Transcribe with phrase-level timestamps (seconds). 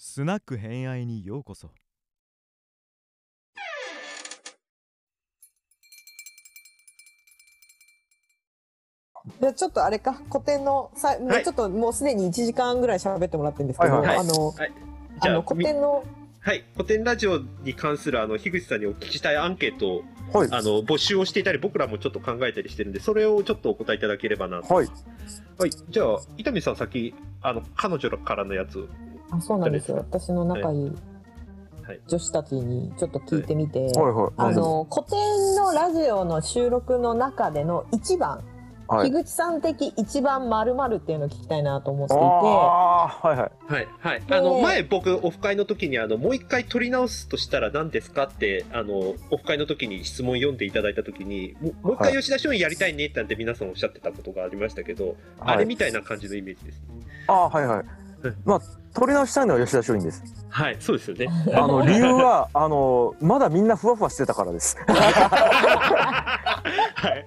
[0.00, 1.72] スナック偏愛にようこそ
[9.40, 14.72] じゃあちょっとあれか古典のさ、もうはいちょっともうすでに1時間ぐらい喋ってもらってるんですけど、はいはいはいあの、はい
[15.20, 16.04] あの古典の
[16.40, 20.02] はい、古典ラジオに関するあの樋口さんにお聞きしたいアンケートを
[20.32, 20.48] はい。
[20.52, 24.72] あの募集をしていたり、僕らもちょっと考えたりしてるんで、それをちょっとお答えいただければなと。
[24.72, 24.88] はい。
[25.58, 28.88] はい、じゃあ、伊丹さん、先あの彼女からのやつ。
[29.30, 30.92] あそうなんですよ私の仲いい
[31.82, 34.32] はい女子たちにちょっと聞いてみて、はいはい。
[34.36, 38.44] あの古典のラジオの収録の中での一番、
[38.88, 39.10] はい。
[39.10, 42.22] 樋口さん的一番まるまるっていうのを聞きたいなと思っていて。
[42.22, 43.72] ああ、はいはい。
[43.72, 44.22] はい、はい。
[44.22, 56.82] であの、前僕、オフ会の時に、あの、もう一回取り直すとしたら何ですかって、あの、オフ会の時に質問読んでいただいた時に、ももう一回吉田松陰やりたいねって皆さんおっしゃってたことがありましたけど、あれみたいな感じのイメージです。
[57.28, 57.84] ああ、はいはい。
[58.44, 58.60] まあ、
[58.98, 60.22] 取り直したいのは吉田松陰です。
[60.48, 61.28] はい、そうですよね。
[61.54, 64.76] あの、理由は、あの、まだみんなふわふわしてたからです。
[64.86, 66.34] は
[67.10, 67.26] い。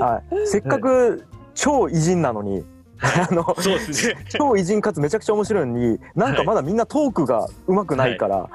[0.00, 0.46] はい。
[0.46, 2.64] せっかく超偉人なのに、
[3.00, 4.16] あの、そうですね。
[4.28, 8.48] 超偉人かつめちゃくちゃ面白いのに、なんかまだみんなトークが上手くないから、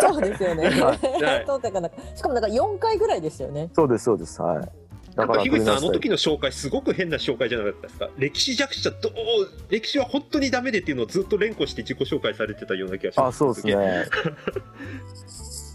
[0.00, 0.68] そうですよね。
[0.68, 0.98] はい
[1.46, 3.70] そうだからしかもなんか4回ぐらいでしたよね。
[3.74, 4.40] そうです、そうです。
[4.40, 4.68] はい。
[5.16, 8.08] なんか樋口さん、あの時の紹介、すごく変な紹介じゃなかったですか？
[8.18, 9.12] 歴史弱者どう、
[9.70, 13.36] 歴史は本当にダメでっていうのをずっと連呼して自己紹介されてたような気がします。
[13.36, 13.74] あ、そうですね。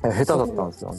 [0.04, 0.94] え下手だったんですよ。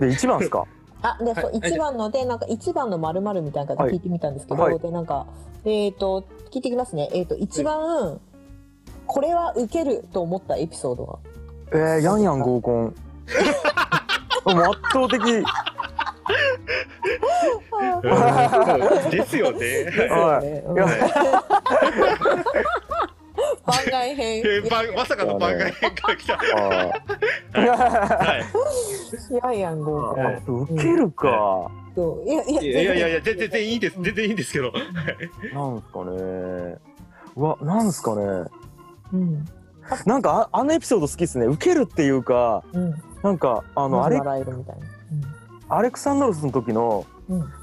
[0.00, 0.64] で、一番ですか？
[1.02, 5.26] あで、そうはい一番のでなんか一番のまるまるみたいな感じで聞いてみたんですけど、はいでなんか
[5.64, 7.08] えっ、と聞いてきますね。
[7.12, 8.20] えっ、と一番、
[9.06, 11.18] これは受けると思ったエピソードは？
[11.72, 12.94] えー、ヤンヤン合コン。
[14.46, 15.20] もう圧倒的。
[17.78, 19.92] うんですよね。
[23.66, 24.42] 番外編。
[24.94, 26.34] まさかの番外編から来た。
[26.34, 26.38] あ
[27.56, 29.34] はい。
[29.34, 31.70] やんやん受けるか。
[32.26, 33.96] いやいやいやいやいやいや、全然全然いいです。
[34.00, 34.72] 全然いいんですけど。
[35.54, 36.78] なんすかね。
[37.36, 38.22] うわ、なんすかね。
[39.12, 39.44] うん
[40.04, 41.46] なんかああのエピソード好きですね。
[41.46, 44.86] 受けるっていうか、うんなんかああのアレ笑えるみたいな。
[45.76, 47.06] アレクサンドロスの時の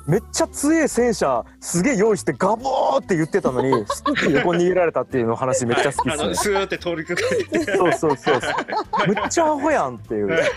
[0.05, 6.35] めっちゃ強い戦車すげえ用意してガボーって言ってたのに、 スクって横に逃げられたっていうの話めっちゃ好きですね。
[6.35, 7.59] スーって通りかかって。
[7.77, 9.07] そうそうそうそう。
[9.07, 10.51] むっちゃアホやんっていうです。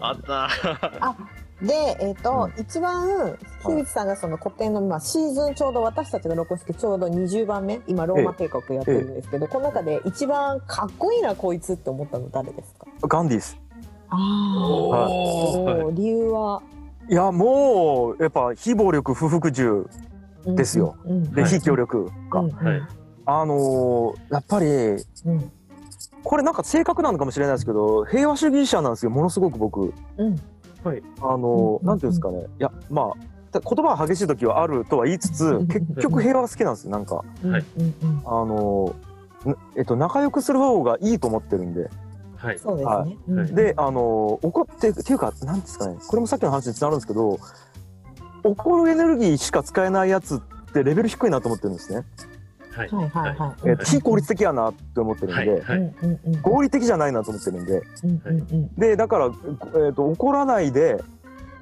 [0.00, 0.48] あった。
[1.62, 12.86] で、えっ、と、う一番、樋口さんがその古典の、まあ、シーズンちょうど私たちが録音してちょうど20番目、今ローマ帝国やってるんですけど、この中で一番かっこいいなこいつって思ったの誰ですか？
[13.08, 13.58] ガンディです。
[14.10, 15.94] あおー。
[15.94, 16.62] 理由は、
[17.08, 17.14] い。
[17.14, 19.88] やもうやっぱ非暴力不服従
[20.44, 20.96] うんですよ。
[21.04, 21.50] うんで、はい。
[21.50, 22.40] 非協力か。
[22.40, 22.82] うんはい。
[23.26, 25.52] あのーやっぱりうん。
[26.24, 29.10] これなんか正確なのかもしれないですけど平和主義者なんですよ。
[29.10, 29.92] ものすごく僕。
[30.16, 30.36] うん。
[30.84, 31.02] はい。
[31.20, 32.40] あのーうんなんていうんですかね。
[32.40, 33.14] いやまあ
[33.52, 37.24] 言葉が激しい時はあるとは言いつつ結局平和が好きなんですよなんか。
[37.44, 37.64] うんはい。
[37.78, 38.94] うんうんあの
[39.76, 41.88] えっと仲良くする方がいいと思ってるんで
[42.38, 42.58] はい。
[42.58, 43.16] そうですはね。
[43.28, 47.38] うんであのー怒ってっていうかなんですかねこれもさっきの話につながるんですけど
[48.44, 50.38] 怒るエネルギーしか使えないやつっ
[50.72, 52.04] てレベル低いなと思ってるんですね、
[52.70, 52.88] はい。
[52.88, 53.52] はいはいはい。
[53.64, 55.80] えー非効率的やなって思ってるんで、はい。
[55.80, 55.94] はい。
[56.42, 61.02] 合理的じゃないなと思ってるんでうんうんうんでだから、えー、と怒らないで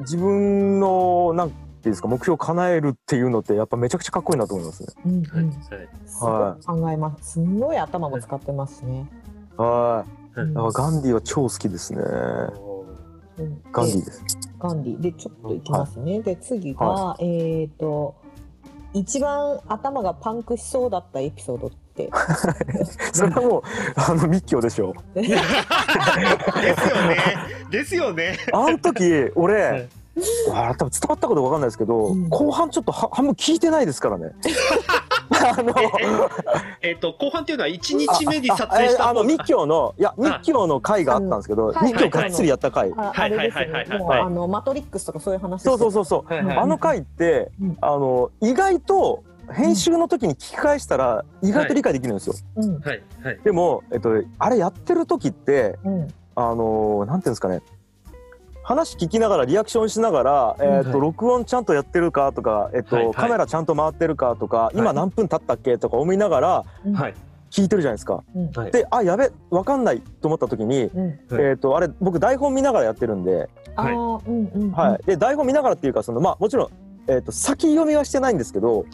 [0.01, 4.89] 自分のなんていうんですか目標を叶えるっていうのってやっぱめちゃくちゃかっこいいなと思いますね。
[5.07, 5.45] うんはい。
[5.45, 5.59] うんはい。
[6.05, 7.33] すごく考えます。
[7.33, 9.09] すんごい頭も使ってますしね。
[9.57, 10.16] はい。
[10.37, 12.01] はいだからガンディは超好きですね。
[13.39, 14.23] うんガンディです。
[14.59, 16.21] ガンディでちょっといきますね。
[16.21, 18.15] で次が、はえっ、と
[18.93, 22.11] 一番頭がパンクしそうだったエピソードって。
[23.13, 23.63] それはもう
[23.97, 24.95] あの密教でしょ。
[25.15, 27.17] ですよね。
[27.71, 28.39] ですよね。
[28.53, 29.89] あの時はい俺。
[30.55, 34.33] あ多分伝わったことわかんないですけど、うん後半ちょっとは半分聞いてないですからね。
[35.31, 35.75] あの
[36.83, 42.93] えっと、後半っていうのは1日目に撮影したああの方密教のいや密教の回があったんですけど、はい密教がっつりやった回。
[42.97, 43.99] あはいあれですよね。
[43.99, 45.63] もうはいあのマトリックスとかそういう話。
[45.63, 46.33] そうそうそうそう。
[46.33, 52.35] はいはいあの回って、うんあの意外と編集の時に聞き返したら意外と理解できるんですよ。
[52.57, 52.61] う。
[52.67, 53.03] うんはい。
[53.23, 53.39] はい。
[53.45, 57.63] でも、えっと、あれやってる時ってうんあのなんていうんですかね
[58.67, 61.01] 話聞きながらリアクションしながら、えっとはい。
[61.01, 63.15] 録音ちゃんとやってるかとか、えっとはいはい。
[63.15, 64.79] カメラちゃんと回ってるかとか、い。
[64.79, 66.65] 今何分経ったっけとか思いながら。
[67.49, 68.25] 聞いてるじゃないですか。
[68.35, 68.51] うん。
[68.51, 68.73] はい。
[68.73, 70.91] であやべわかんないと思った時に、
[71.31, 74.73] えっとあれ僕台本見ながらやってるんで、ああうんうん。
[74.73, 76.71] はい、で台本見ながらっていうかそのまあもちろん、
[77.09, 78.85] えっと先読みはしてないんですけど。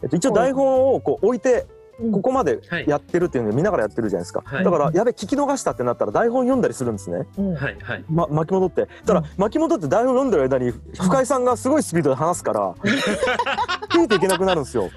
[0.00, 1.68] えっと、一応台本をこう置いてうん
[2.12, 2.84] ここまではい。
[2.88, 4.64] やってるっていうので見ながらやってるじゃないですか、はい。
[4.64, 7.54] だからやべ聞き逃したってなったら台本読んだりするんですね、うん。
[7.54, 8.04] はいはい。
[8.10, 8.88] ま、巻き戻って。
[9.06, 9.26] ただ、うん。
[9.36, 12.72] 巻き戻って台本読んでる間に深井さんがすごいスピードで話すから
[13.90, 14.84] 聞いていけなくなるんですよ。
[14.84, 14.92] はい。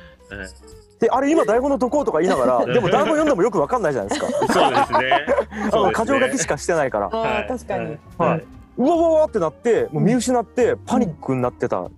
[0.99, 4.27] であれ今台本のとこうとか言いながら でも台本読んでもよくわかんないじゃないですか。
[4.53, 5.25] そうですね。
[5.51, 7.07] あのそうです箇条書きねしかしてないから。
[7.07, 7.97] ああはい確かに。
[8.17, 8.45] はい、
[8.77, 11.89] うわうわうわってなってもう見失ってパニックになってた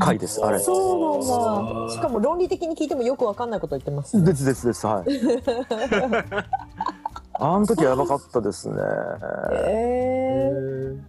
[0.00, 1.24] 回です、あれそう
[1.64, 1.92] なんだ。
[1.92, 4.24] しかも論理的に聞いてもよくわかんないこと言ってますね。
[4.24, 5.10] ですですですはい
[7.42, 8.74] あの時やばかったですね
[9.52, 10.50] え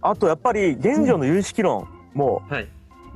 [0.00, 2.68] あとやっぱり現状の有識論もはい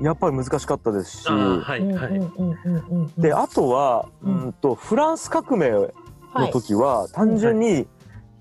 [0.03, 3.13] やっぱり難しかったですし、はいはいうんうんうんうん。
[3.17, 5.89] であとは、ううんん、とフランス革命の
[6.35, 6.51] はい。
[6.53, 7.87] 時は単純に、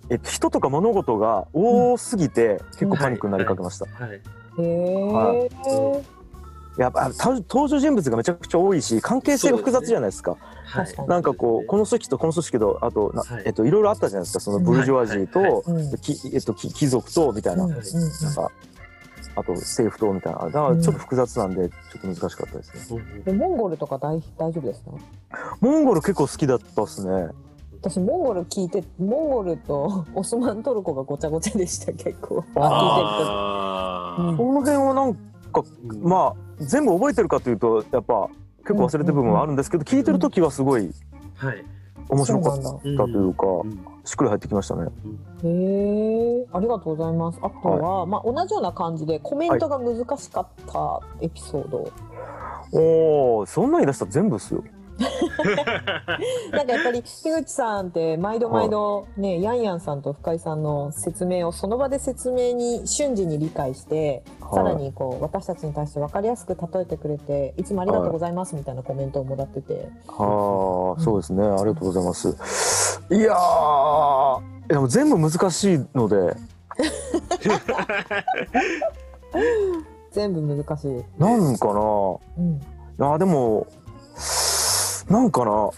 [0.10, 3.86] えっと、人とか物事が多すぎて結構パニックになりかけました。
[3.86, 4.22] はい
[4.58, 5.50] へはえ。
[6.78, 10.32] やっぱた登場人物がめちゃくちゃ多いし関係性が複雑じゃないですか。
[10.66, 10.86] はい。
[10.86, 11.08] 確かに。
[11.08, 13.44] なんかこうこの組織とこの組織とあとな、はい。
[13.46, 14.40] えっといろいろあったじゃないですか。
[14.42, 15.64] そのブルジョワジーと、
[16.34, 17.84] えっとき貴族とみたいな、うんうんなん
[18.36, 18.52] か
[19.38, 20.40] あと政府とみたいな。
[20.46, 23.02] だからちょっと複雑なんでちょっと難しかったですね。
[23.26, 24.92] でモンゴルとか大大丈夫ですか？
[25.60, 27.28] モンゴル結構好きだったっすね。
[27.82, 32.44] 私モンゴル聞いてモンゴルと オスマントルコがごちゃごちゃでした結構。
[32.56, 34.24] あー。
[34.24, 34.44] 聞いてると。
[34.44, 35.64] この辺はなんか
[36.02, 38.30] まあ全部覚えてるかというとやっぱ
[38.60, 40.92] 結構忘れてる部分はあるんですけど、聞いてる時はすごい
[41.36, 41.64] はい
[42.10, 44.84] 面白かったというか、うんしっくり入ってきましたね。
[45.44, 47.40] へえ、ありがとうございます。
[47.42, 51.92] あとは、まあ同じような感じでコメントが難しかったエピソード。
[52.72, 54.64] おお、そんなん言い出したら全部っすよ。
[56.52, 71.44] なんかやっぱり樋口さんって毎度毎度ね、ヤンヤンさんと深井さんの説明をその場で説明に瞬時に理解して、さらにこう私たちに対して分かりやすく例えてくれていつもありがとうございますみたいなコメントをもらってて、はあ、そうですね。
[71.44, 73.02] ありがとうございます。
[73.12, 76.36] いやー、でも全部難しいので、
[80.12, 81.04] 全部難しい。
[81.18, 81.68] なんか
[82.38, 82.62] うん、
[82.98, 83.14] な。
[83.14, 83.68] あ、でも、
[85.10, 85.70] なんかな。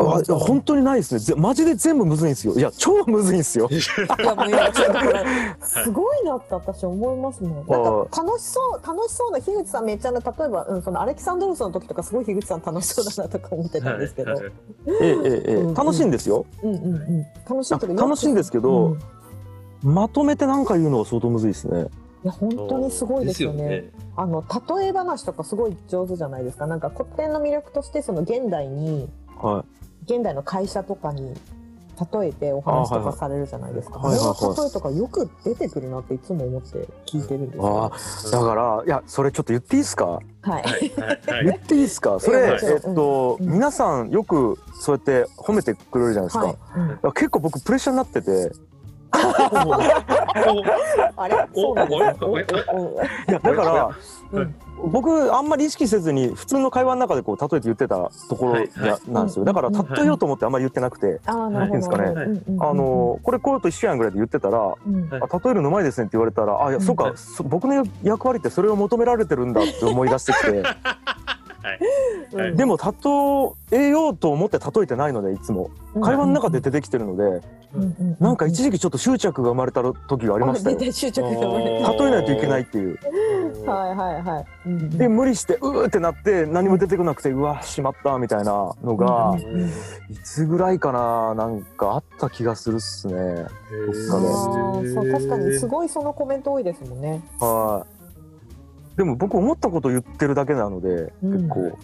[0.00, 1.18] あ本当にないですね。
[1.18, 2.54] ぜマジで全部むずいんですよ。
[2.54, 3.68] いや超むずいんですよ。
[5.60, 7.52] すごいなって私思いますもん。
[7.54, 14.52] なんか楽しそう楽しそうな樋口さんめっちゃな例えば、うん、そのアレキサンドロスの時とかすごい樋口さん楽しそうだなとか思ってたんですけど、はいはい
[14.86, 15.42] ええ。
[15.46, 16.46] ええ楽しいんですよ。
[16.62, 17.26] うんうんうん。
[17.48, 18.92] 楽しい楽しいんですけどうん。
[18.94, 18.98] い
[19.82, 21.88] まとめてなんか言うのは相当むずいですね
[22.28, 23.68] や本当にすごいですよね。
[23.68, 24.44] ですあの
[24.78, 26.66] 例え話とかすごい上手じゃないですか。
[26.66, 29.64] なんか古典の魅力としてその現代には
[30.04, 31.34] 現代の会社とかに
[32.12, 33.98] 例えてお話とかされるじゃないですか。
[33.98, 34.16] はい。
[34.16, 34.26] はい。
[34.26, 34.42] はい。
[34.42, 37.84] の例えとかよく出てくるなっていつも思って聞いてるんですあよ。
[37.84, 40.06] あだからいやそれちょっと言っていいですか？
[40.06, 40.22] はい。
[40.42, 40.62] はい。
[40.62, 41.44] はい。
[41.44, 42.20] 言っていいですか？
[42.20, 42.42] それい。
[42.42, 43.52] やもちろんえっとうん。
[43.52, 46.46] 皆さんよくそうやって褒めてくれるじゃないですか。
[46.46, 46.56] はい。
[46.76, 46.88] うん。
[46.88, 48.52] だから結構僕プレッシャーになってて
[49.10, 49.18] あ
[51.28, 51.48] れ？
[51.54, 51.98] そうなんでい
[53.32, 53.90] やだから
[54.32, 54.54] うん。
[54.92, 58.52] 僕あんまり意識せずに普通の会話の中でこう例えて言ってたところ
[59.12, 59.44] なんですよ。
[59.44, 61.20] だから例えようと思ってあんまり言ってなくて。
[61.64, 61.68] い。
[61.68, 62.40] いんですかね。
[62.60, 67.12] あ、のこれこうと一緒やんぐらいで言ってたら例えるのうまいですねって言われたらあいやそうか。
[67.44, 70.62] 僕の役割ってそれを求められてるんだって思い出してきて
[72.32, 72.56] はい。
[72.56, 72.78] でも
[73.70, 75.70] 例えようと思って例えてないのでいつも。
[76.00, 77.40] 会話の中で出てきてるので
[78.20, 80.78] なんか一時期ちょっと執着が生まれた時がありましたよ。
[80.92, 82.98] 執着が生まれ例えないといけないっていう。
[83.64, 83.72] た。
[83.72, 84.98] はいはいはい。
[84.98, 89.36] で無理してうーってなって何も出てこなくてうわしまったみたいなのが
[90.10, 93.46] いつぐらいかななんかあった気がするっすね。
[94.08, 97.22] そう確かにすごいそのコメント多いですもんね。
[97.40, 97.97] はい
[98.98, 101.32] でも僕思ったこと言ってるだけなのでうん。
[101.34, 101.78] 結構。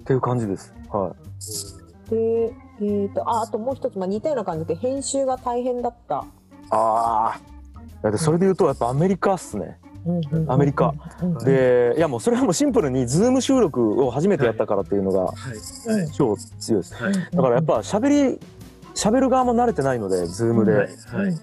[0.00, 0.74] っていう感じです。
[0.90, 1.14] は
[2.08, 2.10] い。
[2.10, 6.24] で、えー、とああともう一つ、まあ、似たような感じで編集が大変だった。
[6.70, 7.38] あ
[8.02, 9.78] あそれで言うとやっぱアメリカっすね。
[10.48, 10.94] アメリカ。
[11.22, 15.32] うんでいやもうそれはもうシンプルにズーム収録を初めてやったからっていうのがは
[15.86, 15.96] い。
[15.96, 16.94] はい超強いです。
[16.96, 17.14] はい。
[17.14, 18.40] だからやっぱ喋り
[18.94, 21.36] 喋る側も慣れてないのでズームで、はいうんうんうん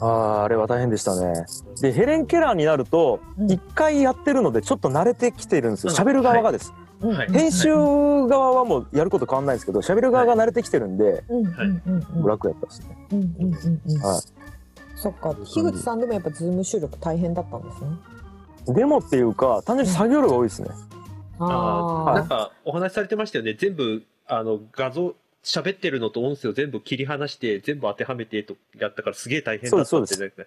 [0.00, 1.44] あーあれは大変でしたね。
[1.82, 3.50] でヘレン・ケラーになるとうん。
[3.50, 5.92] 一回やってるのでちょっと慣れてきてるんですよ。
[5.92, 5.98] うん。
[5.98, 6.72] 喋る側がです、
[7.32, 11.24] 編集側はもうやること変わんないですけど喋る側が慣れてきてるんで、
[12.24, 12.96] 楽やったですね。
[13.12, 13.80] うんうんうん。
[13.86, 14.22] うんはい。
[14.94, 15.34] そっか。
[15.44, 17.84] 樋口さんでもやっぱズーム収録大変だったんです
[18.72, 18.74] ね。
[18.74, 20.68] でもっていうか単純に作業量が多いですね、
[21.38, 23.54] あーなんあかお話しされてましたよね。
[23.58, 25.14] 全部あの画像
[25.46, 30.42] 喋ってるのと音声を全部切り離して全部当てはめてとやったからすげえ大変だったそうですねあ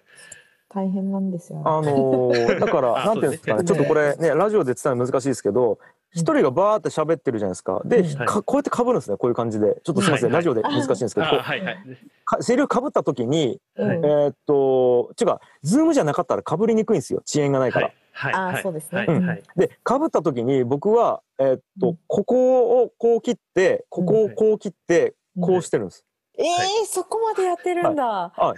[0.72, 1.62] 大変なんですよ。
[1.64, 5.78] あのー だかあらなんていうんですかねちょっとこれねラジオで伝えるの難しいですけど
[6.12, 7.82] 一人がバーって喋ってるじゃないですか。
[7.84, 9.80] で、うんかこうやって被るんですね、こういう感じで。
[9.84, 11.76] ちょっとすみません、はいはいラジオで難しいんですけど、はいはい。
[12.24, 17.86] かセリフ被った時に、はいうんえーっと、違う、ズームじゃなかったら被りにくいんですよ、遅延がないから。
[17.86, 17.96] はい。
[18.28, 19.42] あーはいそうですねはいはい。
[19.56, 26.04] で、被った時に僕は、えーっと、うんここをこう切って、ここをこう切って、うんこうしてるんです。
[26.36, 28.04] えー、そこまでやってるんだ。
[28.04, 28.54] は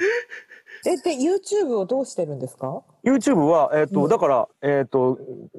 [0.87, 5.19] え、で、YouTube をどうしてるんですか？YouTube は、えーっと、うんだから、えーっと、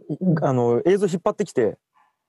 [0.10, 1.78] いうんあの、映像引っ張ってきて、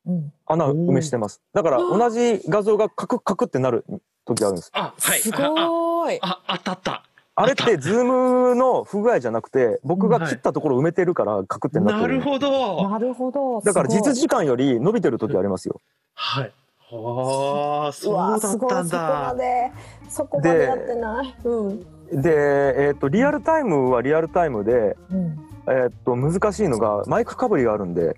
[0.07, 0.33] うん。
[0.45, 1.41] 穴埋めしてます。
[1.55, 3.85] だから、同じ画像がカクカクってなる
[4.27, 4.71] 時あるんです。
[4.75, 5.21] あ、はい。
[5.21, 6.19] すごーい。
[6.21, 7.05] あ、あったあった。
[7.37, 12.19] あれって、ズームの不具合じゃなくて、僕が切ったところ埋めてるから、カクってなってる。
[12.19, 12.89] なるほど。
[12.89, 13.61] なるほど。
[13.61, 15.81] だから、実時間より伸びてる時ありますよ。
[16.15, 16.53] はい。
[16.93, 19.35] ああ、そうだっすごいそこたんだま。
[19.35, 19.73] で
[20.09, 21.35] そこまでやってない。
[21.43, 22.23] うん。
[22.23, 25.39] で、えっ、と、リアルタイムはリアルタイムで、うん。
[25.67, 28.17] えっ、と、難しいのが、マイクかぶりがあるんで、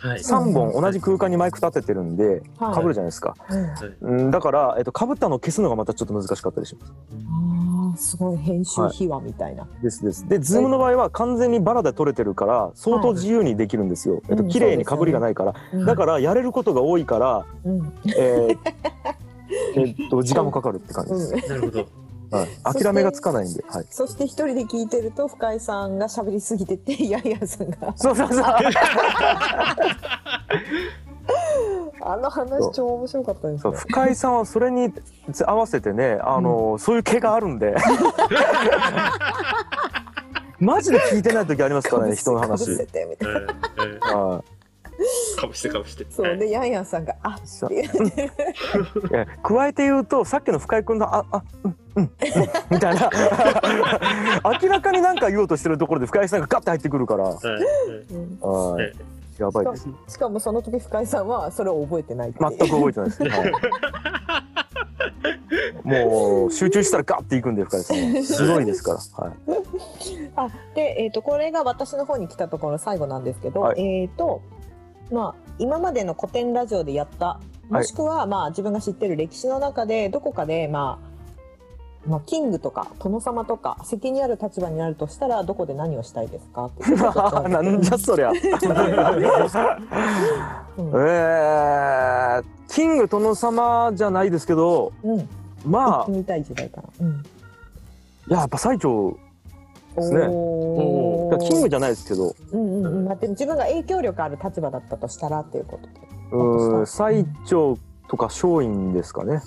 [0.00, 0.18] はい。
[0.20, 3.34] 3本同じ空間にマイク立ててるんで、はいかぶるじゃないですか。
[4.02, 6.92] うん、うん、だから、えっ、と、かぶったのを消すのがまたちょっと難しかったりします。
[7.96, 9.66] すごい編集秘話みたいな。
[9.82, 10.28] ですです。
[10.28, 14.22] で、ズームの場合は完全にバラで撮れてるから、相当自由にできるんですよ。
[14.28, 15.54] えっと、うん綺麗にかぶりがないから。
[15.72, 17.92] うんだから、やれることが多いから、うん。
[18.16, 18.58] えー
[19.76, 21.34] えっと、時間もかかるって感じです。
[21.34, 21.48] うん。
[21.48, 21.86] なるほど。
[22.30, 23.64] はい、そして諦めがつかないんで。
[23.68, 23.86] はい。
[23.90, 28.44] そして一人で聞いてると深井さんが喋りすぎててヤンヤンさんがそうそうそう。
[32.00, 33.76] あの話超面白かったですね。
[33.76, 34.92] 深井さんはそれに
[35.46, 37.74] 合わせてね、あの、そういう毛があるんで。
[40.60, 42.86] マジで聞いてない時ありますからね、人のかぶせ話。
[42.86, 44.42] てみたいな。
[45.36, 46.04] かぶしてかぶして。
[46.10, 47.82] そうでヤンヤンさんがあっっていい
[49.12, 52.10] や加えて言うと、さっきの深井君の、あ、あ、うん、うん、うん
[52.70, 53.08] みたいな。
[54.60, 57.24] 明らかになんか言おうとしてるところで深井さんがガッて入ってくるから。
[57.24, 58.92] はい。
[59.38, 59.88] やばいです。
[60.08, 63.22] しかもその時深井さんはそれを覚えてない全く覚えてないです。
[63.24, 63.52] はい
[65.84, 69.24] もう集中したらガッていくんで深井さんはすごいですから。
[69.24, 69.32] はい。
[70.36, 74.42] あで、えー、とこれが私の方に来たところ最後なんですけど、はいえっ、と
[75.10, 81.17] まあ今までの古典ラジオでやったもしくは、まあ自分が知ってる歴史の中でどこかでまあ
[82.06, 86.70] まあ、キングとか殿様とか責任ある立場になるとしたらどこで何をしたいですか？
[87.48, 88.30] なんじゃそりゃ。
[90.78, 95.26] うんえー、キング殿様じゃないですけど、うん、行
[95.66, 96.88] まってみたい時代かな。
[97.00, 97.22] うん、
[98.32, 99.16] あ、やっぱ最長、
[99.96, 105.92] ですねおーキングじゃないですけど、うんうんうん、まあ、でも自分が影響力ある立場だったとしたらっていうことで。
[106.32, 107.76] うー最長
[108.08, 109.42] とか松陰ですかね。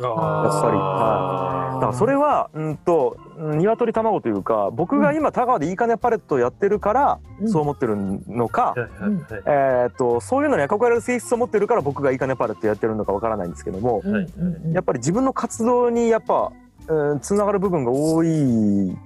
[0.00, 0.14] やっ
[0.62, 0.76] ぱり。
[0.76, 1.74] はい。
[1.74, 14.26] だからそれは、うんと、うん鶏卵というか、僕が今、田川でいいかねパレットをやってるから、うんそう思ってるのか、はいはいはいえーっと、そういうのに憧れる性質を持ってるから、僕がいいかねパレットやってるのかわからないんですけども、うんうん
[14.66, 16.52] うんやっぱり自分の活動にやっぱ、
[16.88, 18.96] うん、つながる部分が多い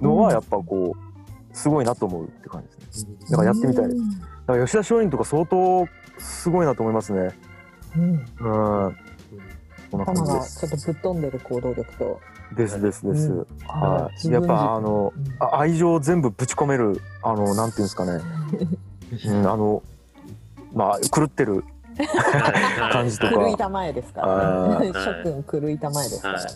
[0.00, 3.12] のは、うんやっぱこう、すごいなと思うって感じですね。
[3.30, 3.96] だからやってみたいです。
[3.96, 5.86] うんだから吉田松陰とか相当
[6.18, 7.30] すごいなと思いますね。
[7.96, 8.96] うんうん。
[9.90, 10.66] こんな感頭じです。
[10.66, 12.20] がちょっとぶっ飛んでる行動力と。
[12.56, 13.28] ですですです。
[13.28, 14.28] うんはい。
[14.28, 18.20] やっぱあの、うんあ愛情を全部ぶち込める、あの、なんていうんですかね。
[19.26, 19.82] うん、あの、
[20.72, 21.64] まあ、狂ってる
[22.92, 23.32] 感じとか。
[23.34, 24.90] 狂いたまえですからあね。
[24.90, 26.50] ー諸君狂いたまえですからね。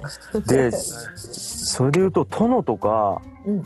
[0.46, 3.62] で、それで言うと、殿とか、うん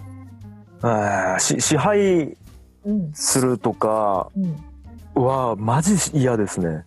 [0.81, 2.37] えーし支配
[2.85, 4.31] うんするとか
[5.17, 5.23] うん。
[5.25, 6.85] は、マジ嫌ですね。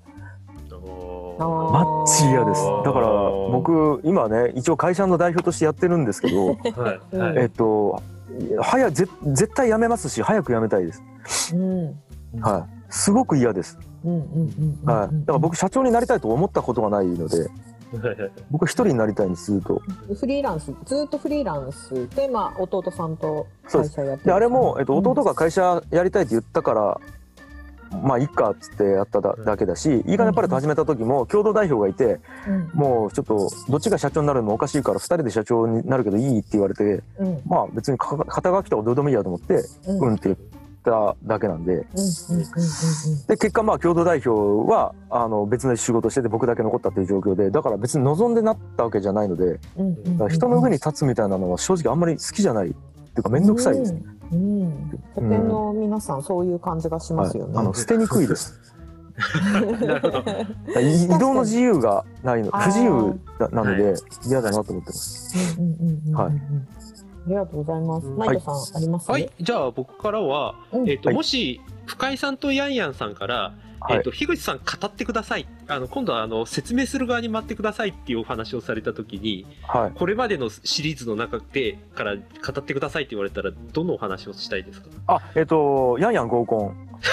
[1.48, 2.62] マッチ嫌です。
[2.86, 3.08] だから、
[3.52, 8.02] 僕、今ね、一応会社の代表としてやってるんですけど、 はいはいえっと、
[8.62, 11.56] 早ぜ絶対辞めますし、早く辞めたいです。
[11.56, 11.96] うん
[12.42, 12.84] はい。
[12.90, 13.78] すごく嫌です。
[14.06, 14.90] うんうんうんうん。
[14.90, 15.08] はい。
[15.08, 17.50] だから僕、社長になりたいと思ったことがないので、
[18.50, 19.82] 僕一人になりたいんです、ずっと。
[20.16, 27.02] フリーランスずっとフリーランスでまあ弟さんと会社やってるで、あれも、えっと、うん弟が会社やりたいって言ったから、
[28.04, 32.70] まあ、いっかっつってやっただだけだし、いいかねパレット始めた時も、共同代表がいて、うん。
[32.74, 37.42] もうちょっと、どっちが社長になるのもおかしいから、二人で社長になるけどいいって言われて、うん。
[37.46, 40.00] まあ、別にか肩書きとかどうでもいいやと思って、うん。
[40.00, 40.38] うんって言っ
[40.84, 41.86] ただけなんで、
[43.28, 49.60] で、結果、まあ、共同代表は、あの、別の仕事してて、僕だけ残ったっていう状況で、だから別に望んでなったわけじゃないので、
[50.30, 52.76] 人の上に立つみたいなのは正直あんまり好きじゃない。
[53.12, 54.02] っていうか、めんどくさいですね。
[54.32, 54.62] うん。
[54.62, 55.02] うん。
[55.14, 57.54] 古典の皆さんそういう感じがしますよね。
[57.56, 58.60] はい、あの捨てにくいです。
[59.86, 60.82] なるほど。
[60.82, 65.60] い移動の自由がないの、不自由ななので嫌だなと思ってます。
[65.60, 66.32] うんうんうんうんはい。
[66.34, 68.08] ありがとうございます。
[68.08, 68.18] うん。
[68.18, 69.12] マイトさん、あります？
[69.12, 70.90] はい、じゃあ僕からは、うん。
[70.90, 71.16] えっ、と、はい。
[71.16, 75.48] もし深井さんとヤンヤンさんから、はいえっと樋口さん語ってください。
[75.68, 79.92] あの今度はあの説明する側に回ってくださいっていうお話をされた時にはい。
[79.98, 82.22] これまでのシリーズの中でから語
[82.60, 84.88] ってくださいって言われたらどのお話をしたいですか？
[85.08, 86.88] あえっ、とヤンヤン合コン。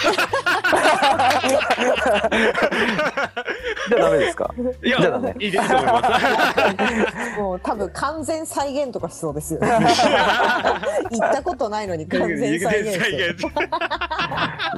[3.89, 4.53] じゃダメですか？
[4.85, 5.35] いやじゃあダメ。
[5.41, 9.69] いいですと思いますもう多分完全再現とかしそうですよね。
[11.11, 13.35] 行ったことないのに完全再現して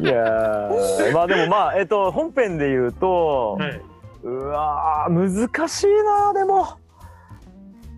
[0.00, 3.80] いやーまあでもまあえっ、と本編で言うと、はい。
[4.22, 6.78] うわー難しいなでも。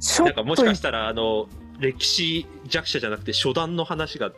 [0.01, 1.47] ちょっとなんかもしかしたらあの
[1.79, 4.33] 歴史弱者じゃなくて初段の話が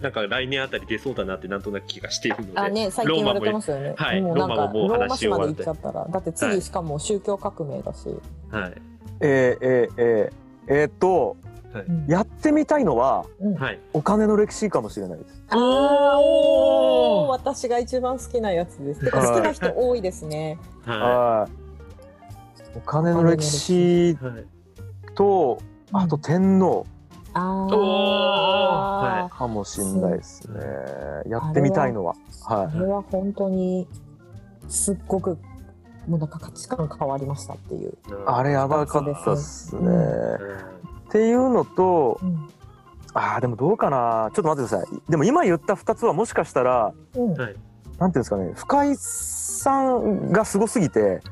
[0.00, 3.94] なんか来年あたり出そうだなってなんとなく気がしているのであね最近言われてますよね。
[3.96, 5.46] はいもうなんかローマももうローマ話し終わって。
[5.46, 6.08] 市まで行っちゃったら。
[6.08, 8.08] だって次しかも宗教革命だし、
[8.50, 8.74] はい。
[9.20, 11.55] えー、えー、えー、えーっとうん
[12.06, 13.24] やってみたいのは
[13.58, 13.80] はい。
[13.92, 15.42] お金の歴史かもしれないです。
[15.50, 15.58] あー
[16.18, 17.28] おー。
[17.28, 19.10] 私が一番好きなやつです。
[19.10, 20.58] 好きな人多いですね。
[20.84, 21.50] ははい。
[22.76, 24.44] お金の歴史いはい
[25.14, 25.58] と
[25.92, 26.86] あと天皇。
[27.38, 30.60] あかもしれないですね。
[31.26, 32.14] やってみたいのは。
[32.44, 33.86] はあれは本当に
[34.68, 35.38] すっごく
[36.06, 37.94] もうなんか価値観変わりましたっていう、い
[38.26, 39.82] あれやばかったっすね。
[39.82, 40.75] うん
[41.16, 42.48] っていうのとうん。
[43.14, 44.30] あーでもどうかな。
[44.34, 45.10] ちょっと待ってください。
[45.10, 47.32] でも今言った2つはもしかしたらうん。
[47.32, 47.54] はい。
[47.98, 48.52] なんていうんですかね。
[48.54, 51.22] 深井さんがすごすぎて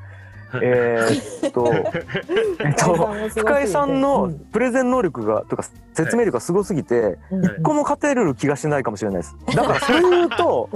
[0.49, 0.61] はい。
[0.63, 1.71] えーっと
[2.65, 2.95] えっと
[3.29, 7.19] 深井さんのプレゼン能力がとか説明力がすごすぎて。
[7.31, 10.71] 一個も勝てる気がしないかもしれないですだからそれで言うと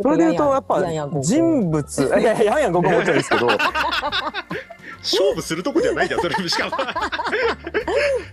[0.00, 0.82] それで言うとやっぱ
[1.20, 2.02] 人物。
[2.02, 3.46] いやいややんやんここもちろんですけど。
[3.46, 6.76] 勝負するとこじゃないじゃんそれしかも。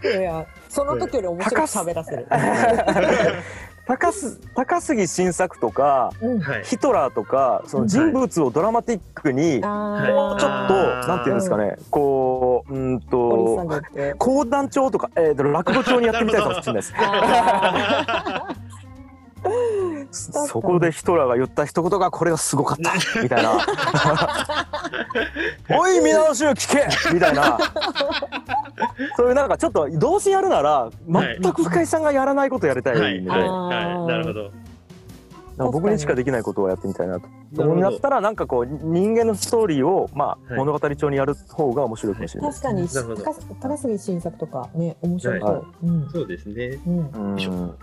[0.03, 2.27] いやいやその時より面白く喋らせる。
[3.85, 6.39] 高す高杉晋作とかうん。
[6.39, 6.63] はい。
[6.63, 11.07] ヒトラーとかその人物をドラマティックにあもうちょっとあー。
[11.07, 11.75] なんていうんですかね。
[11.89, 13.67] こううんと。
[14.17, 16.93] 講談調とか、えーと、落語調にやってみたいかもしれないです。
[20.13, 22.93] あそそこでヒトラーが言った一言がこれがすごかった。
[23.21, 23.51] みたいな
[25.77, 27.57] 「おい皆の衆聞け!」みたいな。
[29.17, 33.39] そういうなんかちょっとどうせやるなら全く深井さんがやらないことやりたいはいんで、はい。
[33.41, 34.51] はいなるほど。
[35.71, 37.27] 僕にしかできないことをやってみたいなと。
[37.57, 38.65] 思ったらなんかこう。
[38.65, 42.61] 人間のストーリーをまあはい物語調にやる方が面白いかもしれないです。
[42.63, 42.87] 確かに
[43.23, 45.45] 高高杉晋作とかね面白そ。
[45.45, 45.85] はう。
[45.91, 46.27] んそう。
[46.27, 46.89] ですねう。
[46.89, 47.35] んう。
[47.35, 47.75] ん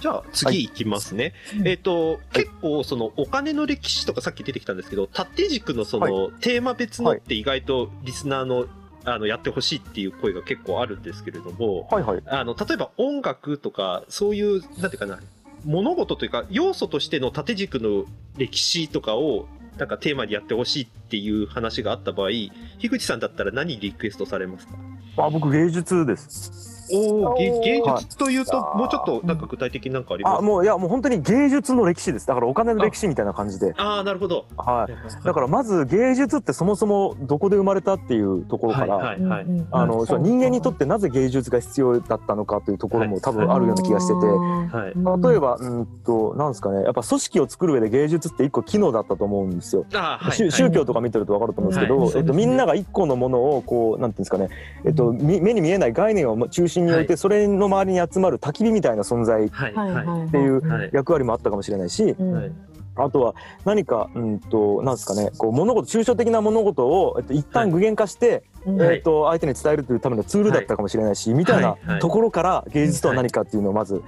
[0.00, 1.34] じゃあ次いきますね。
[1.58, 8.66] うんえっ、と、結構そのお金の歴史とかさっき出てきたんですけど、縦軸のその、テーマ別のって意外とリスナーの
[9.04, 12.22] あのやってほしいっていう声が結構あるんですけれども、はいはい。
[12.26, 15.18] あの例えば音楽とかそういうなんていうかな
[15.64, 18.04] 物事というか要素としての縦軸の
[18.36, 19.46] 歴史とかを
[19.78, 24.74] なんかテーマにやってほしいっていう話があった場合、樋口さんだったら何リクエストされますか？
[25.16, 26.79] あ僕芸術です。
[26.92, 30.32] おお、芸術というと、はいもうちょっとなんか具体的になんかあります？
[30.34, 30.38] か？
[30.38, 32.26] あもういやもう本当に芸術の歴史です。
[32.26, 33.74] だからお金の歴史みたいな感じで。
[33.76, 34.46] ああなるほど。
[34.56, 35.24] はい。
[35.24, 44.26] だからまず芸術ってそもそもどこで生まれたっていうところから、はいはいあのそう人間にとってなぜ芸術が必要だったのかというところも多分あるような気がしてて。
[44.26, 45.30] はい。
[45.30, 49.84] 例えば、うんと、なんですかね、やっぱ組織を作る上で芸術って一個機能だったと思うんですよ。
[49.94, 54.48] あーはい宗宗教とか見てると分かると思うんですけど、はいえっと、みんなが一個のものをこうなんていうんですかね、
[54.84, 59.46] えっと、み目に見えない概念を中心に置いて、はそれの周りに集まる焚き火みたいな存在。
[59.46, 60.90] っていうはい。
[60.92, 62.16] 役割もあったかもしれないし、
[62.96, 68.76] あとは何か、うんと、なんですかね、こう物事、抽象的な物事を、えっと、一旦具現化して、うん。
[68.80, 68.96] はい。
[68.96, 71.64] えっと、相手に伝えるというためのツールだったかもしれないし、みたいはい。
[71.64, 72.00] はない。
[72.00, 74.02] ところから芸術とは何かっていうのをまず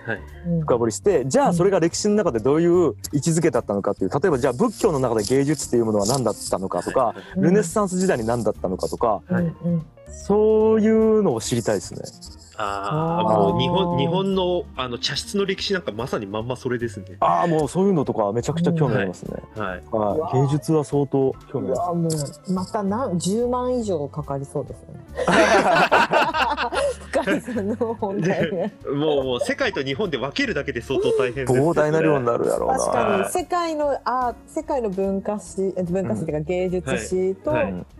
[0.60, 9.22] 深掘りして、じゃあそれが歴史の中でどういう位置づけだったのかっていう、例えばじゃあ仏教の中で芸術っていうものは何だったのかとか、うんルネッサンス時代に何だったのかとか、
[10.08, 12.41] そういうのを知りたいですね。
[12.62, 17.16] ああもう日本日本のあの茶室の歴史なんかまさにまんまそれですね。
[17.20, 19.36] ああ、もうそういうのとかめちゃくちゃ興味ありますね。
[19.56, 19.82] はい。
[19.90, 21.78] はい、芸術は相当興味あります。
[21.78, 25.00] うわもうまた何10万以上かかりそうですよね。
[27.12, 28.74] 深井さんの本題ね。
[28.84, 32.78] もうもう世界と日本で分けるだけで相当大変です、膨大な量にななるやろうな。
[32.78, 37.52] 確かにはい世界のあ世界の文化史え文化史っていうか芸術史と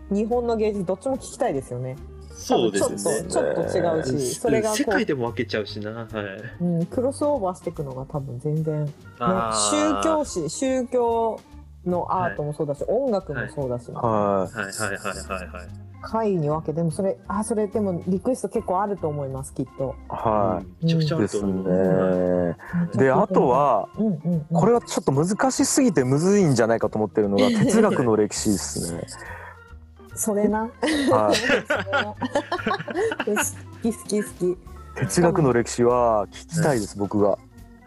[0.09, 1.95] 日本の芸術どっちも聞きたいですよね。
[2.35, 2.97] そうですね。
[3.29, 5.91] ちょっとちょっと違うし、それがこ世界でも分けちゃうしな。
[5.91, 6.07] はい。
[6.61, 8.85] う、うん、クロスオーバーしていくのが多分全然、
[9.19, 11.39] 宗教史宗教
[11.85, 14.53] のアートもそうだし、音楽もそうだし、ははい。
[14.53, 14.65] はい。
[14.65, 14.97] はい。
[14.97, 15.47] はい。
[15.47, 15.67] はい。
[16.05, 19.29] 回に分けでもそれあそれでもリクエスト結構あると思い。
[19.29, 19.95] ますきっと。
[20.09, 20.13] い。
[20.13, 21.41] はめちゃくちゃあるとい。
[21.41, 21.45] です。
[21.45, 22.57] ね。
[22.95, 26.43] であと、はうんうんうん、これはちょっと難しすぎてむずい。
[26.43, 26.79] んじゃない。
[26.79, 29.01] かと思ってるのが哲学の歴史ですね。
[30.15, 30.61] それな。
[30.61, 30.71] はい。
[33.25, 33.33] 好
[33.81, 34.57] き好き好き。
[34.95, 37.37] 哲学の歴史は聞きたいです僕が。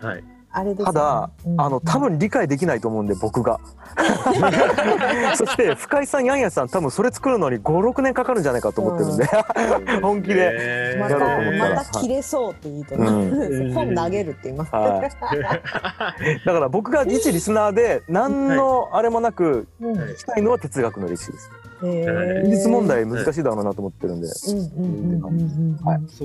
[0.01, 0.25] はい。
[0.51, 0.87] あれです、ね。
[0.87, 3.61] ただうんあの多分理解できないと思うんで僕が。
[5.37, 9.27] そして深井さんヤンヤさん多分それ作るのに56年かかるんじゃないかと思ってるんで。
[10.03, 12.99] 本気でまやろうと思ったらたまた切れそうって言うと、う
[13.75, 14.75] 本投げるって言います。
[14.75, 15.03] は
[16.23, 16.41] い。
[16.45, 21.51] だから僕が一リスナーで何のあれもなく聞きたいのは哲学の歴史です。
[21.83, 24.29] へー技術問題難しいだろうなと思ってるんで。
[24.29, 24.53] そ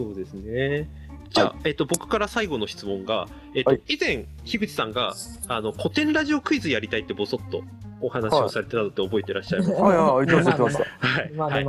[0.10, 0.90] うですね。
[1.30, 5.14] じゃあ、えっと、僕から最後の質問が、えっと、はい以前、樋口さんが、
[5.48, 7.64] あの、古典ラジオクイズやりたいってぼそっと
[8.02, 11.66] お話をされてたのって覚えてらっしゃいますはい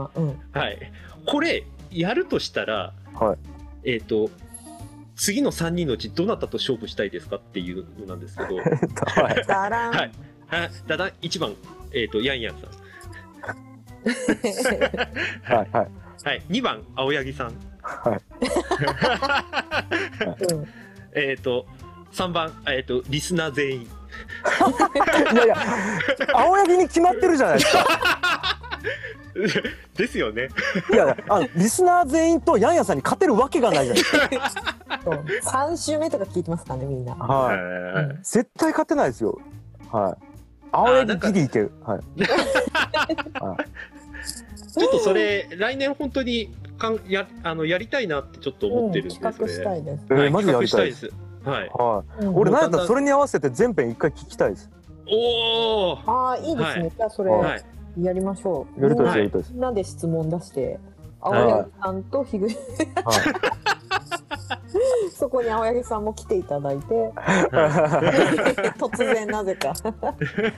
[0.52, 0.92] はい。
[1.26, 3.38] これ、やるとしたら、はい
[3.84, 4.30] えっと、
[5.16, 8.56] 次の3人のうちどなたと勝負したいですかっていうのなんですけど、
[8.94, 9.22] た。
[9.22, 9.44] はい。
[9.46, 9.92] だらん。
[9.92, 10.12] はい。
[10.50, 11.54] あだだ1番、
[11.92, 12.82] えっ、と、ヤンヤンさん。
[15.44, 15.88] はいはい。
[16.24, 16.42] はい。
[16.48, 17.52] 2番、青柳さん。
[17.82, 18.20] はい。
[20.52, 20.68] う ん
[21.14, 21.66] えっ、と、
[22.12, 23.82] 3番、えっ、と、リスナー全員。
[23.82, 25.56] いやいや
[26.34, 28.58] 青柳に決まってるじゃないですか。
[29.96, 30.48] ですよね。
[30.92, 34.76] いやあのリスナー全員とヤンヤさんに勝てるわけがないじゃないですか。
[35.42, 37.14] 三週目とか聞いてますからね、みんな。
[37.14, 37.56] はい。
[37.56, 37.58] う
[38.14, 39.38] ん絶対勝てないですよ。
[39.90, 40.24] はい。
[40.72, 41.72] 青柳ギリいける。
[41.84, 42.00] はい。
[44.72, 49.80] ちょっとそれ、来年本当にかんやあのやりたいなってちょっと思ってるんで、企画したい。
[49.80, 50.04] いです。
[50.10, 51.10] えーはい、マジでやりたいです。
[51.44, 51.68] はい。
[51.68, 52.24] はい。
[52.24, 54.70] うん俺なんやったらそれに合わせて全編一回聞きたいです。
[55.08, 55.98] おお。
[56.06, 56.80] ああ、いいですね。
[56.80, 57.64] はいじゃあ、それはい。
[58.02, 58.82] やりましょう。
[58.82, 59.52] やりたいやりたいです。
[59.52, 60.80] みんなで質問出して。
[61.20, 63.16] 青はい柳さんと樋口、はい。
[65.14, 69.72] そこに青柳さんも来ていただいて、は 突然なぜか。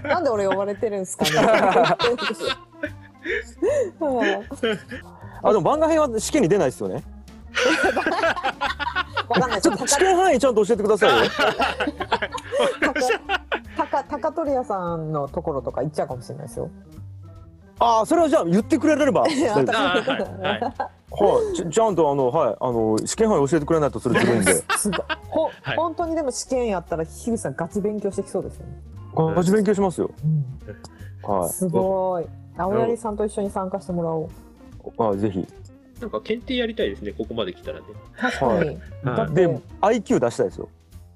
[0.05, 1.31] なんで俺呼ばれてるんですかね。
[4.01, 4.49] はい
[5.43, 7.03] あでも番外編は試験に出ないですよね。
[9.29, 9.63] わかんない。
[9.63, 11.31] ちょっと試験範囲ちゃんと教えてくださいよ。
[13.77, 16.71] 高高取屋さんのところとか行っちゃうかもしれないですよ。
[17.79, 19.23] ああそれはじゃあ言ってくれれば。
[19.23, 19.55] はいやい。
[19.55, 19.67] はい。
[19.67, 20.59] は
[21.53, 21.57] い。
[21.57, 24.55] ちちゃんとあのはいあの試験範囲教えてくれないとそれずるいんで。
[24.79, 25.01] すごい。
[25.29, 28.73] ほ、はい本当にでも試験やったら樋口さんガチ勉強してきそうですよね。
[29.35, 30.11] ガチ勉強しますよ。
[31.23, 32.27] はすごい。
[32.57, 34.27] 青柳さんと一緒に参加してもらおう。
[34.27, 34.93] い。
[34.99, 35.47] あぜひ。
[36.01, 37.13] なんか検定やりたいですね。
[37.13, 37.87] ここまで来たらね。
[38.17, 38.53] 確かに。
[38.53, 40.69] はいだってで IQ 出したいですよ。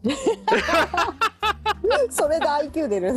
[2.10, 3.14] それで IQ 出る。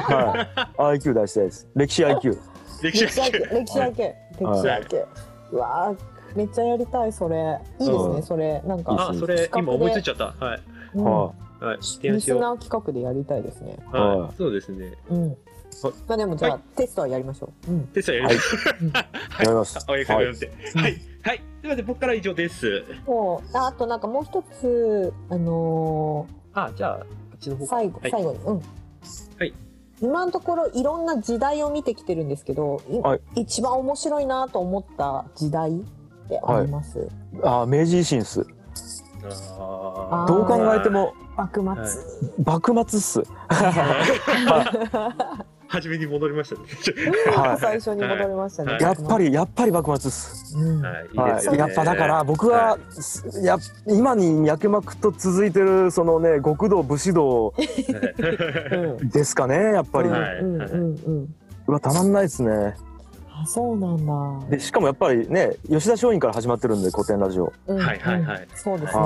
[0.00, 0.98] はい。
[0.98, 1.68] IQ 出したいです。
[1.74, 2.38] 歴史 IQ。
[2.82, 3.54] 歴歴史史 IQ。
[3.54, 3.92] 歴史 IQ。
[3.92, 5.06] 歴史はい IQ。
[5.52, 7.58] うわーめっちゃやりたいそれ。
[7.80, 9.10] いいですねうんそれなんか。
[9.10, 10.32] あ、それ今思いついちゃった。
[10.44, 10.62] はい。
[10.94, 11.78] うんははい。
[11.78, 12.20] リしよう。
[12.20, 13.76] スナー企画でやりたいですね。
[13.92, 14.16] は。
[14.16, 14.94] はいそうですね。
[15.10, 15.36] うん。
[16.08, 17.70] まあでもじゃあ、はいテストはやりましょう。
[17.70, 17.86] うん。
[17.88, 18.38] テストやりましょ
[18.82, 18.84] う。
[18.86, 18.92] い。
[18.92, 19.04] や
[19.44, 19.78] ります。
[19.86, 20.52] 青柳さんが読んで。
[20.74, 21.00] はい。
[21.22, 21.42] はい。
[21.62, 22.84] ではで僕からは以上です。
[23.06, 27.06] もうああとなんかもう一つあのあ、じゃあ、こ
[27.36, 28.56] っちの方ー最後、はい最後にうん。
[28.56, 28.62] は
[29.44, 29.54] い。
[30.02, 35.74] 今のところいろんな時代を見てきてるんですけど、いはい一番面白いなと思った時代っ
[36.28, 37.06] てあります？
[37.42, 38.46] あ明治維新っす。
[39.58, 41.66] あーどう考えても幕末。
[42.44, 43.22] 幕末っす。
[45.70, 46.62] 初めに戻りましたね。
[47.32, 48.76] は最初に戻りましたね。
[48.80, 50.56] やっぱりやっぱり幕末っす。
[50.58, 50.82] うん。
[50.82, 51.00] は
[51.40, 51.56] い。
[51.56, 52.76] やっぱだから僕は、
[53.40, 53.56] や
[53.86, 57.54] 今に脈々と続いてるそのね極道武士道
[58.72, 60.38] うんですかねやっぱり、うんはい。
[60.38, 61.34] うんうんうん。
[61.68, 62.74] うわたまんないですね。
[63.32, 64.48] あ、そうなんだ。
[64.50, 67.52] でしかもやっぱりね吉田松陰から始まってるんで古典ラジオ。
[67.68, 67.76] うん。
[67.76, 68.42] はいはいはい。
[68.42, 68.48] うん。
[68.56, 69.02] そうですね。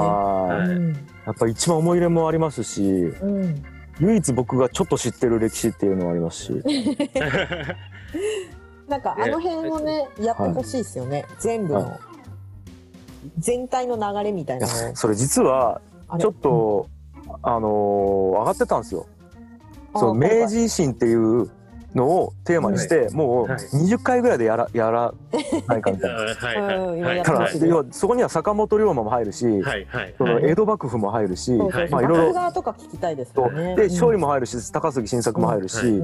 [1.27, 2.83] やっぱ一番思い入れもありますし。
[2.83, 3.63] うん。
[4.01, 6.63] 唯一僕がちょっと知ってる歴史っていうのもありますし。
[8.89, 11.25] なんかあの辺をね、やってほしいですよね。
[11.39, 11.99] 全部の、は
[13.39, 15.81] 全体の流れみたいいなそれ実は
[16.19, 16.89] ちょっと、
[17.43, 19.07] あのー上がってたんですよ。
[19.97, 21.51] そう明治維新っていう
[21.95, 23.59] のをテーマにして、もうはい。
[23.59, 25.15] 20回ぐらいでやら やら
[25.69, 26.17] ないかみたいな。
[26.17, 30.15] はいだやってます要はそこには坂本龍馬も入るし、はいはい。
[30.19, 30.45] そのはい。
[30.51, 31.53] 江戸幕府も入るし、
[31.91, 32.07] まあい。
[32.07, 32.53] ろいろ。
[32.53, 33.77] とか聞きたいですよね。
[33.77, 36.03] で勝利も、も入るし高杉晋作も入るし、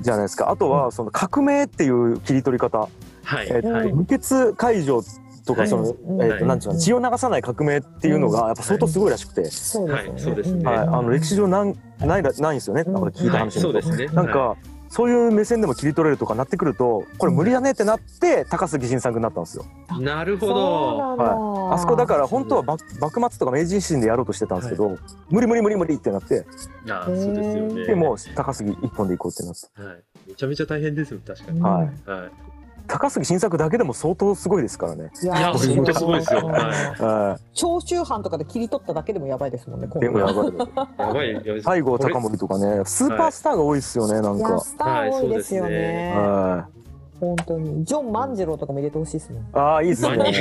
[0.00, 0.50] じゃないですか。
[0.50, 3.48] あとはその革命っていう切り取り方、はい。
[3.50, 3.88] えっとはい。
[3.90, 5.02] うん無血解除
[5.46, 5.68] とかはい。
[5.70, 10.10] その、うんえっとなんていうの血を流さない革命っていうのがやっぱ相当すごいらしくて、そうですよね。
[10.10, 10.20] はい。
[10.20, 10.62] そうですね。
[10.62, 12.92] んはい、あの歴史上なんないらないんですよね、うん。
[12.92, 13.40] なんか聞いたはい。
[13.40, 14.06] 話そうですね。
[14.08, 14.56] なんか、
[14.88, 19.64] そういう目線でも切り取れるとかなってくるとこれ無理だねってなって高杉晋作になったんですよ。
[20.00, 20.98] なるほど。
[20.98, 24.98] なんだ、あそこだから本当は幕幕末とか明治維新でやろうとしてたんですけど、
[25.30, 26.46] 無理無理無理無理ってなって
[26.90, 27.86] あそうですよね。
[27.86, 31.58] でもう高杉一本で行こうってなって、はい、めちゃめちゃ大変ですよ、確かに。
[31.58, 32.47] うんはいはい。
[32.88, 35.10] 高杉晋作だけでも相当すごいですからね。
[35.22, 36.62] いいや本当すごいですようんはい
[37.02, 40.34] は長州藩とかで切り取っただけでもやばいですもんねい、でもやばい。
[40.36, 41.62] やばい、やばい。
[41.62, 44.58] 西郷隆盛とかねスーパースターが多いですよね、なんか。
[44.60, 46.78] スター多いですよね,、はい
[47.20, 50.32] 本当にジョン万次郎とかも入れてほしいですもんああいいっすね。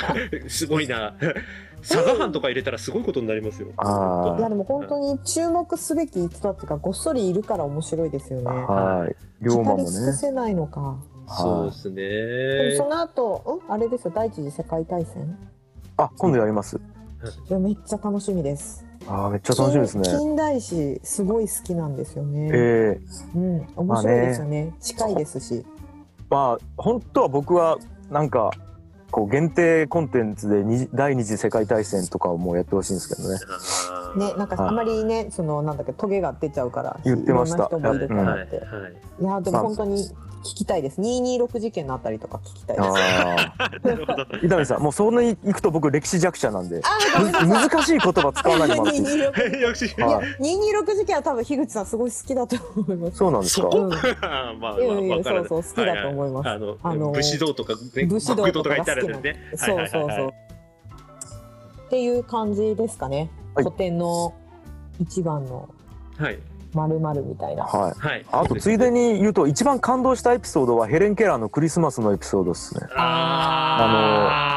[0.48, 1.14] すごいな。
[1.82, 3.68] 佐賀藩とか入れたらすごいことになりますよ。
[3.68, 8.46] いやでも本当に注目すべき人たちがごっそりいるから面白いですよね。
[8.46, 9.44] はい。
[9.44, 9.84] 龍馬もね。
[9.84, 10.96] せないのか。
[11.28, 12.90] そうですねでもそ。
[12.90, 15.38] の後、うん、あれですよ第一次世界大戦？
[15.96, 16.80] あ今度やります。
[17.48, 18.84] いやめっちゃ楽しみです。
[19.06, 20.04] ああめっちゃ楽しみですね。
[20.04, 22.50] 近近代史すごい好きなんですよね。
[22.52, 24.74] ええうん面白いですよね。
[24.80, 25.64] 近いですし。
[26.30, 27.78] まあ本当は僕は
[28.10, 28.50] なんか
[29.10, 33.38] こう限定コンテンツでに第二次世界大戦とかもやってほしいんですけどね。
[33.90, 38.56] あーねなんかはいあまりねそのなんだっけトゲが出ちゃうから言ってましたいろんな人もいるかはい、らって。
[38.56, 38.62] はい。
[39.20, 40.08] いやでも本当に
[40.42, 41.00] 聞きたいです。
[41.00, 42.88] 226事件のあたりとか聞きたいです。
[42.88, 44.26] ああ なるほど。
[44.42, 46.80] 伊丹さんもうそんなに行くと僕歴史弱者なんで
[47.46, 49.86] 難しい言葉使わないでもらっていいです226よし。
[49.86, 53.16] いやは226事件は多分樋口さんすごい好きだと思います。
[53.16, 53.68] そうなんですか？
[53.68, 59.36] うんまあまあ、そうそう好きだと思いますははあの、あの武士道とか、ね、武士道とか好きなですね。
[59.56, 60.28] そうそうそう。
[60.28, 63.30] っていう感じですかね。
[63.54, 64.32] はい古典の
[65.00, 65.68] 一番の
[66.18, 66.38] はい。
[66.74, 67.64] まるまるみたいな。
[67.64, 67.92] はい。
[67.98, 68.24] はい。
[68.30, 72.86] あとついでに言うと一番感動したエピソードはヘレン・ケラーのクリスマスのエピソードですね。
[72.96, 74.52] あ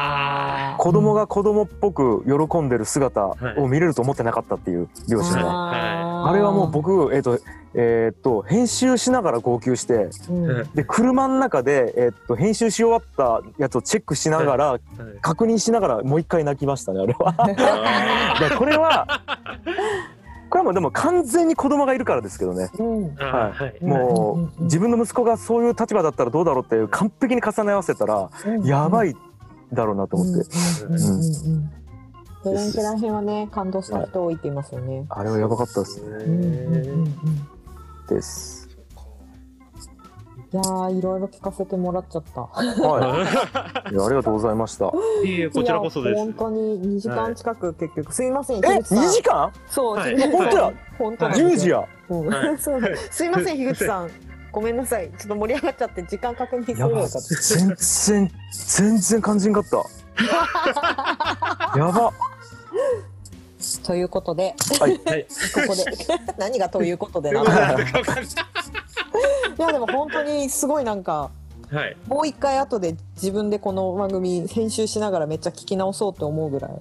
[0.78, 3.60] 子供が子供っぽく喜んでる姿はい。
[3.60, 6.30] を見れると思ってなかったっていう両親が、あー。
[6.30, 7.38] あれはもう、僕えっ、と
[7.74, 10.70] えーっと編集しながら号泣してうん。
[10.74, 15.18] で車の中で、えーっと編集し終わったやつをチェックしながら、ーはい。
[15.20, 17.34] 確認しながらもう一回泣きましたねあれは。
[18.58, 19.06] これは
[20.48, 22.70] これはもうでも完全に子供がいるからですけどね。
[23.18, 23.84] ははい。
[23.84, 28.30] もう自分の息子がそういう立場だったらどうだろうっていう完璧に重ね合わせたら
[28.64, 29.16] やばいい
[29.72, 30.94] だろうなと思って、うん。
[30.94, 31.02] うん。
[31.02, 31.20] うん。
[31.20, 31.70] うん。
[32.44, 35.04] ヘレンケラー編はね感動した人多いって言いますよね。
[35.08, 36.16] あれはやばかったですね
[38.08, 38.65] です。
[40.52, 42.42] いやーいろいろ聞かせてもらっちゃった。
[42.42, 42.66] はい、
[43.92, 44.86] いやありがとうございました。
[44.86, 44.90] い
[45.24, 46.32] えいえ、こちらこそです本。
[46.34, 49.52] 当に2時間近く結局、すいませんえ、樋口さん2時間？
[49.68, 51.84] そう、はい本当や本当なんですよ ?10 時や。
[52.08, 52.80] うんはいそう
[53.10, 54.10] すいません樋口さん
[54.52, 59.76] ごめんなさいちょっと盛り上がっちゃって時間確認するやばよかった全然全然感じんかった。
[61.78, 62.12] やば。
[63.84, 65.00] ということではい。
[65.04, 65.26] はい。
[65.52, 65.84] ここで
[66.38, 67.50] 何がということでなの
[69.58, 71.30] いやでも本当にすごいなんか
[71.70, 71.96] はい。
[72.06, 76.76] もう一回後で自分でこの番組編集しながらめっちゃ聞き直そうと思うぐらいは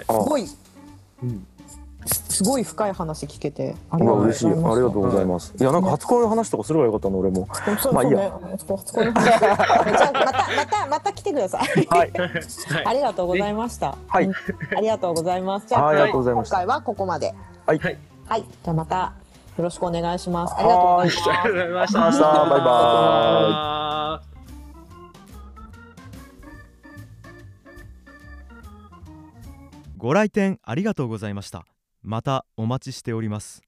[0.00, 0.04] い。
[0.06, 0.46] あすごい
[1.22, 1.46] うん
[2.06, 4.46] すごい深い話聞けてありうがとうごわ嬉しい。
[4.46, 5.54] ありざいますがとうございます。
[5.58, 7.48] いやなんか初恋の話とかすればよかったの俺も。
[7.92, 8.32] まあいいや
[8.76, 12.12] 初恋の話じゃあまたまたまた来てくださいはい。
[12.86, 13.96] ありがとうございました。
[14.06, 14.32] はいうん。
[14.76, 15.66] ありがとうございます。
[15.66, 17.34] じゃあ、今回はここまで。
[17.66, 17.78] はい。
[17.78, 17.98] はい。
[18.26, 18.42] はい。
[18.42, 19.12] じゃあまた
[19.58, 20.54] よろしくお願いします。
[20.56, 21.28] ありがとうございます。
[21.28, 22.00] ありがとうございました。
[22.00, 23.88] ありがとうございましたバイバイ。
[29.98, 31.66] ご来店ありがとうございました
[32.02, 33.67] またお待ちしております